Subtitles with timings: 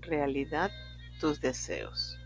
[0.00, 0.70] realidad
[1.20, 2.18] tus deseos.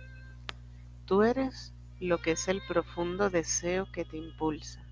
[1.06, 4.84] Tú eres lo que es el profundo deseo que te impulsa.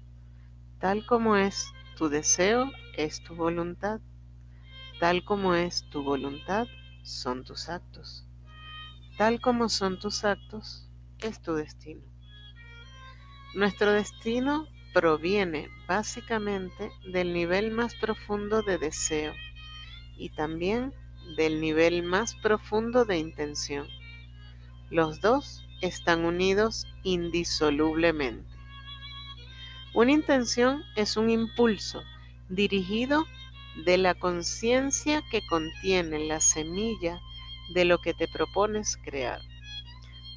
[0.79, 4.01] Tal como es tu deseo, es tu voluntad.
[4.98, 6.66] Tal como es tu voluntad,
[7.02, 8.27] son tus actos.
[9.19, 10.88] Tal como son tus actos,
[11.19, 12.02] es tu destino.
[13.55, 19.33] Nuestro destino proviene básicamente del nivel más profundo de deseo
[20.16, 20.95] y también
[21.37, 23.87] del nivel más profundo de intención.
[24.91, 28.48] Los dos están unidos indisolublemente.
[29.95, 32.02] Una intención es un impulso
[32.48, 33.24] dirigido
[33.85, 37.21] de la conciencia que contiene la semilla
[37.74, 39.41] de lo que te propones crear.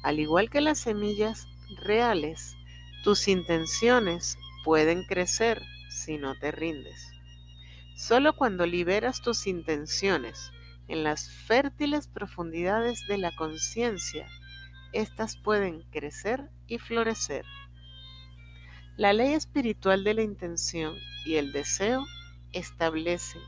[0.02, 1.48] Al igual que las semillas
[1.84, 2.56] reales,
[3.02, 7.10] tus intenciones pueden crecer si no te rindes.
[7.96, 10.50] Solo cuando liberas tus intenciones
[10.88, 14.28] en las fértiles profundidades de la conciencia,
[14.92, 17.44] éstas pueden crecer y florecer.
[18.96, 22.06] La ley espiritual de la intención y el deseo
[22.52, 23.38] establece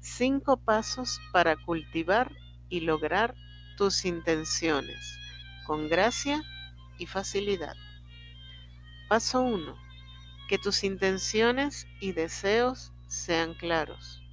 [0.00, 2.30] cinco pasos para cultivar
[2.68, 3.34] y lograr
[3.76, 5.18] tus intenciones
[5.66, 6.42] con gracia
[6.98, 7.74] y facilidad.
[9.08, 9.76] Paso 1.
[10.48, 14.23] Que tus intenciones y deseos sean claros.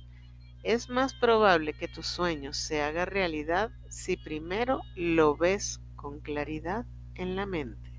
[0.63, 6.85] Es más probable que tu sueño se haga realidad si primero lo ves con claridad
[7.15, 7.91] en la mente.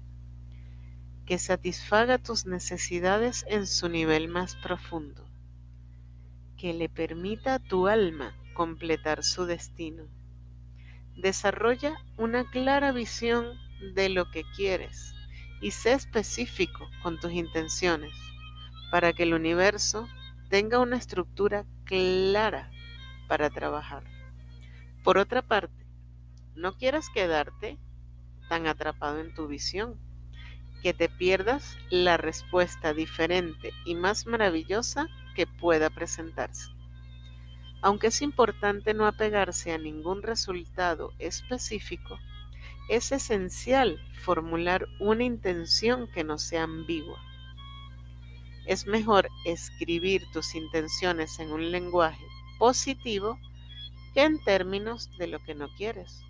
[1.26, 5.28] Que satisfaga tus necesidades en su nivel más profundo.
[6.56, 10.04] Que le permita a tu alma completar su destino.
[11.16, 13.58] Desarrolla una clara visión
[13.94, 15.14] de lo que quieres
[15.60, 18.14] y sé específico con tus intenciones
[18.92, 20.08] para que el universo
[20.48, 22.70] tenga una estructura clara
[23.28, 24.02] para trabajar.
[25.04, 25.84] Por otra parte,
[26.54, 27.78] no quieras quedarte
[28.48, 30.00] tan atrapado en tu visión
[30.82, 36.70] que te pierdas la respuesta diferente y más maravillosa que pueda presentarse.
[37.82, 42.18] Aunque es importante no apegarse a ningún resultado específico,
[42.88, 47.20] es esencial formular una intención que no sea ambigua
[48.66, 52.24] es mejor escribir tus intenciones en un lenguaje
[52.58, 53.38] positivo
[54.14, 56.22] que en términos de lo que no quieres,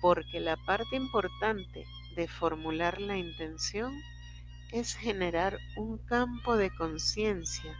[0.00, 1.86] porque la parte importante
[2.16, 3.92] de formular la intención
[4.72, 7.76] es generar un campo de conciencia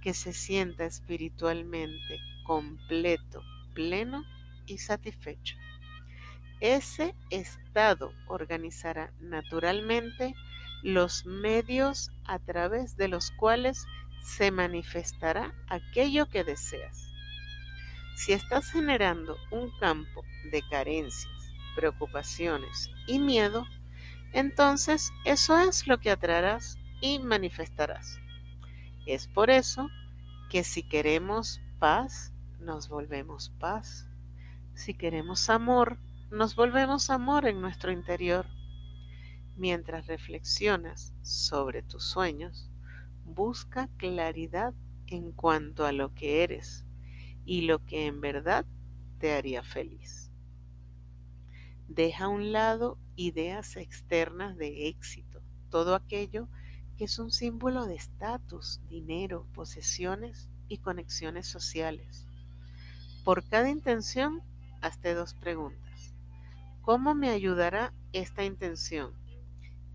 [0.00, 3.42] que se sienta espiritualmente completo,
[3.74, 4.24] pleno
[4.66, 5.56] y satisfecho.
[6.60, 10.34] Ese estado organizará naturalmente
[10.82, 13.86] los medios a través de los cuales
[14.22, 17.08] se manifestará aquello que deseas.
[18.14, 21.32] Si estás generando un campo de carencias,
[21.74, 23.66] preocupaciones y miedo,
[24.32, 28.20] entonces eso es lo que atraerás y manifestarás.
[29.06, 29.88] Es por eso
[30.50, 34.06] que si queremos paz, nos volvemos paz.
[34.74, 35.98] Si queremos amor,
[36.30, 38.46] nos volvemos amor en nuestro interior.
[39.62, 42.68] Mientras reflexionas sobre tus sueños,
[43.24, 44.74] busca claridad
[45.06, 46.84] en cuanto a lo que eres
[47.44, 48.66] y lo que en verdad
[49.20, 50.32] te haría feliz.
[51.86, 55.40] Deja a un lado ideas externas de éxito,
[55.70, 56.48] todo aquello
[56.96, 62.26] que es un símbolo de estatus, dinero, posesiones y conexiones sociales.
[63.22, 64.42] Por cada intención,
[64.80, 66.16] hazte dos preguntas.
[66.80, 69.21] ¿Cómo me ayudará esta intención?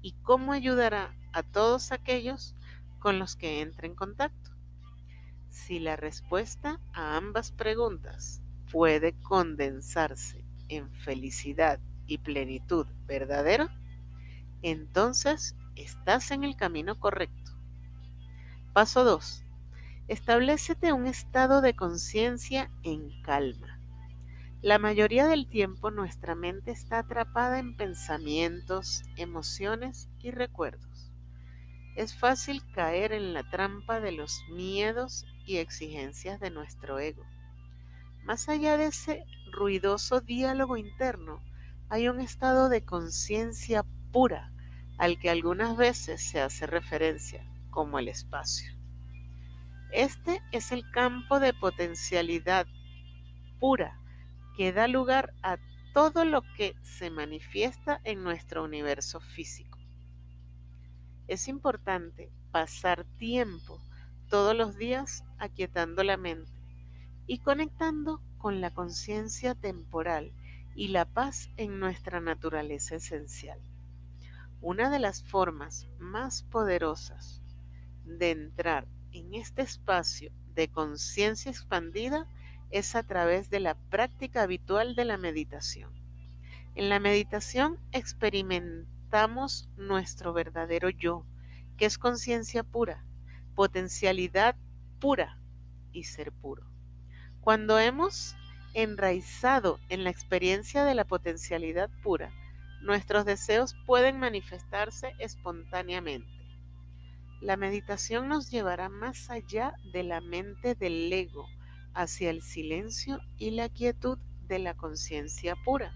[0.08, 2.56] Y cómo ayudará a todos aquellos
[2.98, 4.52] con los que entre en contacto.
[5.50, 8.42] Si la respuesta a ambas preguntas
[8.72, 13.70] puede condensarse en felicidad y plenitud verdadera,
[14.62, 17.52] entonces estás en el camino correcto.
[18.72, 19.44] Paso 2.
[20.08, 23.77] Establecete un estado de conciencia en calma.
[24.64, 31.12] La mayoría del tiempo nuestra mente está atrapada en pensamientos, emociones y recuerdos.
[31.96, 37.24] Es fácil caer en la trampa de los miedos y exigencias de nuestro ego.
[38.24, 41.40] Más allá de ese ruidoso diálogo interno,
[41.90, 44.52] hay un estado de conciencia pura
[44.98, 48.76] al que algunas veces se hace referencia como el espacio.
[49.92, 52.66] Este es el campo de potencialidad
[53.60, 54.00] pura
[54.58, 55.58] que da lugar a
[55.94, 59.78] todo lo que se manifiesta en nuestro universo físico.
[61.28, 63.80] Es importante pasar tiempo
[64.30, 66.52] todos los días aquietando la mente
[67.28, 70.34] y conectando con la conciencia temporal
[70.76, 73.60] y la paz en nuestra naturaleza esencial.
[74.60, 77.44] Una de las formas más poderosas
[78.06, 82.28] de entrar en este espacio de conciencia expandida
[82.70, 85.92] es a través de la práctica habitual de la meditación.
[86.76, 91.26] En la meditación experimentamos nuestro verdadero yo,
[91.78, 93.06] que es conciencia pura,
[93.56, 94.56] potencialidad
[95.00, 95.40] pura
[95.92, 96.64] y ser puro.
[97.42, 98.36] Cuando hemos
[98.74, 102.32] enraizado en la experiencia de la potencialidad pura,
[102.82, 106.30] nuestros deseos pueden manifestarse espontáneamente.
[107.42, 111.48] La meditación nos llevará más allá de la mente del ego,
[111.98, 115.92] hacia el silencio y la quietud de la conciencia pura.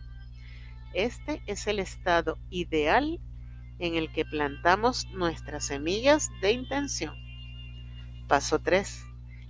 [0.94, 3.22] Este es el estado ideal
[3.78, 7.16] en el que plantamos nuestras semillas de intención.
[8.28, 9.06] Paso 3.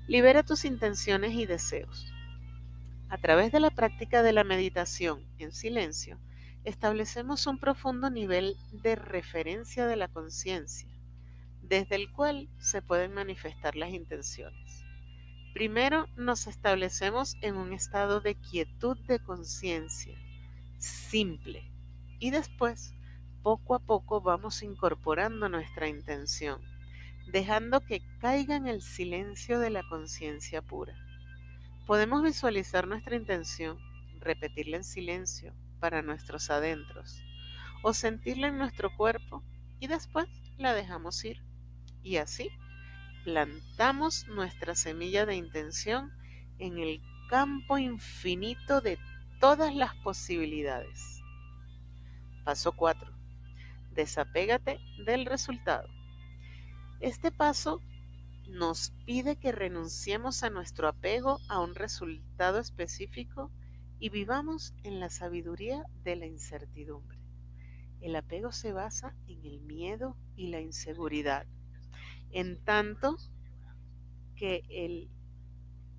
[0.07, 2.11] Libera tus intenciones y deseos.
[3.07, 6.19] A través de la práctica de la meditación en silencio,
[6.65, 10.89] establecemos un profundo nivel de referencia de la conciencia,
[11.61, 14.60] desde el cual se pueden manifestar las intenciones.
[15.53, 20.17] Primero nos establecemos en un estado de quietud de conciencia,
[20.77, 21.69] simple,
[22.19, 22.95] y después,
[23.43, 26.61] poco a poco, vamos incorporando nuestra intención,
[27.33, 30.95] dejando que caiga en el silencio de la conciencia pura.
[31.85, 33.77] Podemos visualizar nuestra intención,
[34.21, 37.21] repetirla en silencio para nuestros adentros,
[37.83, 39.43] o sentirla en nuestro cuerpo
[39.81, 40.27] y después
[40.57, 41.43] la dejamos ir.
[42.03, 42.49] Y así
[43.23, 46.11] plantamos nuestra semilla de intención
[46.57, 48.97] en el campo infinito de
[49.39, 51.21] todas las posibilidades.
[52.43, 53.11] Paso 4.
[53.93, 55.87] Desapégate del resultado.
[56.99, 57.81] Este paso
[58.47, 63.51] nos pide que renunciemos a nuestro apego a un resultado específico
[63.99, 67.19] y vivamos en la sabiduría de la incertidumbre.
[68.01, 71.45] El apego se basa en el miedo y la inseguridad
[72.33, 73.17] en tanto
[74.35, 75.09] que el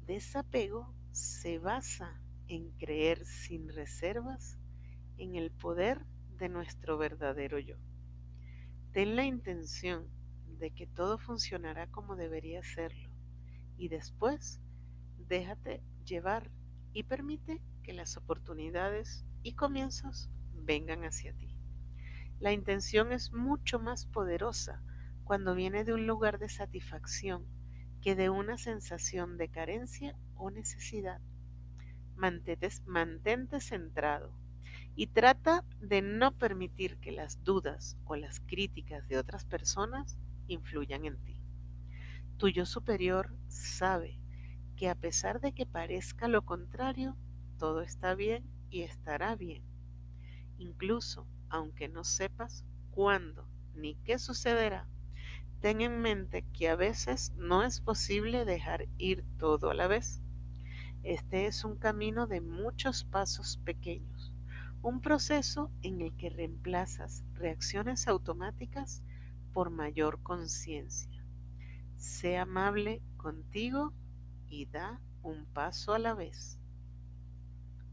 [0.06, 4.58] desapego se basa en creer sin reservas
[5.17, 6.05] en el poder
[6.38, 7.76] de nuestro verdadero yo.
[8.93, 10.08] Ten la intención
[10.58, 13.11] de que todo funcionará como debería serlo
[13.76, 14.61] y después
[15.17, 16.50] déjate llevar
[16.93, 21.56] y permite que las oportunidades y comienzos vengan hacia ti.
[22.38, 24.82] La intención es mucho más poderosa
[25.24, 27.46] cuando viene de un lugar de satisfacción
[28.02, 31.20] que de una sensación de carencia o necesidad.
[32.16, 34.36] Mantente, centrado
[34.94, 41.04] y trata de no permitir que las dudas o las críticas de otras personas influyan
[41.06, 41.40] en ti.
[42.36, 44.20] Tu yo superior sabe
[44.76, 47.16] que a pesar de que parezca lo contrario,
[47.58, 49.64] todo está bien y estará bien.
[50.58, 54.88] Incluso aunque no sepas cuándo ni qué sucederá,
[55.62, 60.20] ten en mente que a veces no es posible dejar ir todo a la vez.
[61.05, 64.32] Este es un camino de muchos pasos pequeños,
[64.82, 69.05] un proceso en el que reemplazas reacciones automáticas
[69.53, 71.25] por mayor conciencia.
[71.97, 73.92] Sé amable contigo
[74.49, 76.59] y da un paso a la vez.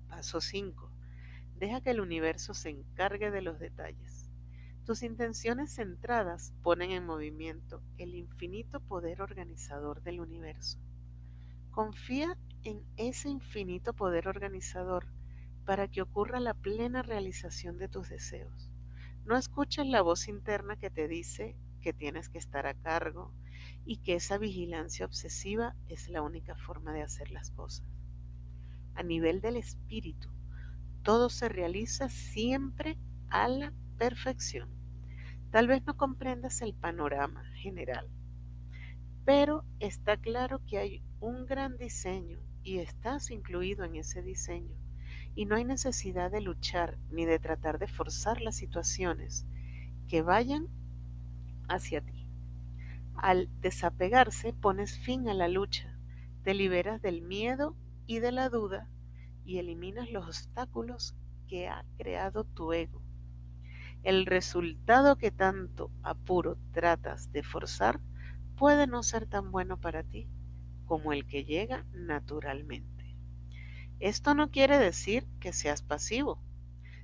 [0.07, 0.89] Paso 5.
[1.59, 4.28] Deja que el universo se encargue de los detalles.
[4.89, 10.79] Tus intenciones centradas ponen en movimiento el infinito poder organizador del universo.
[11.69, 15.05] Confía en ese infinito poder organizador
[15.63, 18.71] para que ocurra la plena realización de tus deseos.
[19.25, 23.31] No escuches la voz interna que te dice que tienes que estar a cargo
[23.85, 27.85] y que esa vigilancia obsesiva es la única forma de hacer las cosas.
[28.95, 30.29] A nivel del espíritu,
[31.03, 32.97] todo se realiza siempre
[33.29, 34.78] a la perfección.
[35.51, 38.07] Tal vez no comprendas el panorama general,
[39.25, 44.77] pero está claro que hay un gran diseño y estás incluido en ese diseño.
[45.33, 49.47] Y no hay necesidad de luchar ni de tratar de forzar las situaciones
[50.07, 50.67] que vayan
[51.67, 52.27] hacia ti.
[53.15, 55.97] Al desapegarse pones fin a la lucha,
[56.43, 57.75] te liberas del miedo
[58.05, 58.87] y de la duda
[59.45, 61.15] y eliminas los obstáculos
[61.47, 62.98] que ha creado tu ego
[64.03, 67.99] el resultado que tanto apuro tratas de forzar
[68.55, 70.27] puede no ser tan bueno para ti
[70.85, 73.15] como el que llega naturalmente.
[73.99, 76.41] Esto no quiere decir que seas pasivo.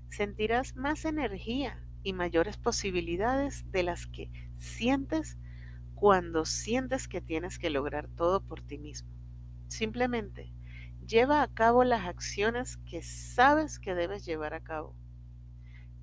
[0.10, 5.38] Sentirás más energía y mayores posibilidades de las que sientes
[5.94, 9.10] cuando sientes que tienes que lograr todo por ti mismo.
[9.68, 10.56] Simplemente
[11.08, 14.96] Lleva a cabo las acciones que sabes que debes llevar a cabo,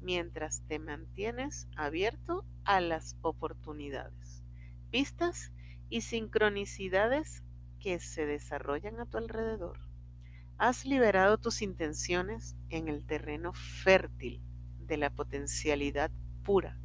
[0.03, 4.43] mientras te mantienes abierto a las oportunidades,
[4.91, 5.53] pistas
[5.89, 7.43] y sincronicidades
[7.79, 9.79] que se desarrollan a tu alrededor.
[10.59, 14.43] Has liberado tus intenciones en el terreno fértil
[14.87, 16.11] de la potencialidad
[16.45, 16.79] pura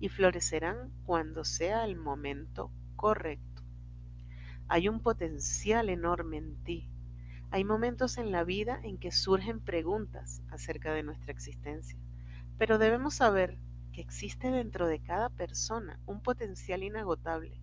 [0.00, 3.62] y florecerán cuando sea el momento correcto.
[4.68, 6.90] Hay un potencial enorme en ti.
[7.50, 11.98] Hay momentos en la vida en que surgen preguntas acerca de nuestra existencia,
[12.58, 13.58] pero debemos saber
[13.92, 17.60] que existe dentro de cada persona un potencial inagotable.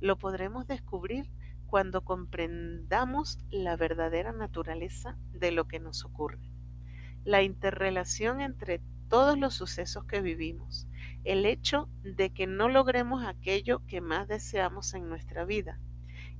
[0.00, 1.30] Lo podremos descubrir
[1.66, 6.50] cuando comprendamos la verdadera naturaleza de lo que nos ocurre.
[7.24, 10.86] La interrelación entre todos los sucesos que vivimos,
[11.24, 15.78] el hecho de que no logremos aquello que más deseamos en nuestra vida,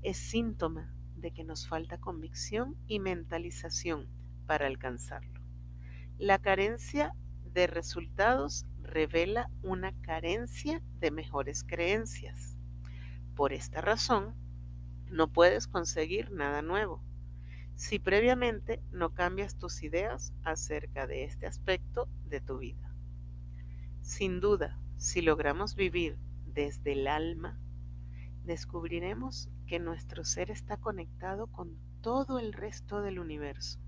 [0.02, 4.08] es síntoma de que nos falta convicción y mentalización
[4.46, 5.40] para alcanzarlo.
[6.18, 7.14] La carencia
[7.52, 12.56] de resultados revela una carencia de mejores creencias.
[13.34, 14.34] Por esta razón,
[15.10, 17.02] no puedes conseguir nada nuevo
[17.78, 22.92] si previamente no cambias tus ideas acerca de este aspecto de tu vida.
[24.02, 27.60] Sin duda, si logramos vivir desde el alma,
[28.42, 33.78] descubriremos que nuestro ser está conectado con todo el resto del universo.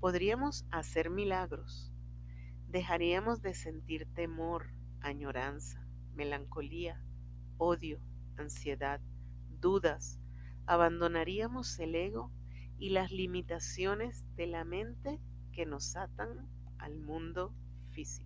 [0.00, 1.92] Podríamos hacer milagros.
[2.68, 4.66] Dejaríamos de sentir temor,
[5.00, 7.02] añoranza, melancolía,
[7.58, 8.00] odio,
[8.36, 9.00] ansiedad,
[9.60, 10.20] dudas.
[10.66, 12.32] Abandonaríamos el ego
[12.78, 15.20] y las limitaciones de la mente
[15.52, 17.54] que nos atan al mundo
[17.90, 18.25] físico.